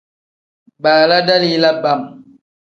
[0.83, 2.01] Baala dalila bam.